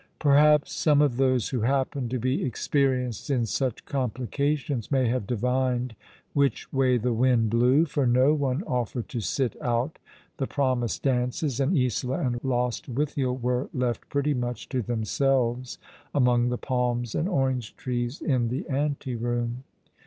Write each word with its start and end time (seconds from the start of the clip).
Perhaps 0.17 0.73
some 0.73 0.99
of 0.99 1.17
those 1.17 1.49
who 1.49 1.59
hapi^ened 1.59 2.09
to 2.09 2.17
be 2.17 2.43
experienced 2.43 3.29
in 3.29 3.45
such 3.45 3.85
complications 3.85 4.91
may 4.91 5.07
have 5.07 5.27
divined 5.27 5.95
which 6.33 6.73
way 6.73 6.97
the 6.97 7.13
wind 7.13 7.51
blew, 7.51 7.85
for 7.85 8.07
no 8.07 8.33
one 8.33 8.63
offered 8.63 9.07
to 9.09 9.19
sit 9.21 9.55
out 9.61 9.99
the 10.37 10.47
promised 10.47 11.03
dances, 11.03 11.59
and 11.59 11.77
Isola 11.77 12.17
and 12.17 12.43
Lostwithiel 12.43 13.37
were 13.37 13.69
left 13.75 14.09
pretty 14.09 14.33
much 14.33 14.67
to 14.69 14.81
themselves 14.81 15.77
among 16.15 16.49
the 16.49 16.57
palms 16.57 17.13
and 17.13 17.29
orange 17.29 17.75
trees 17.75 18.21
in 18.21 18.47
the 18.47 18.67
ante 18.69 19.13
room. 19.15 19.63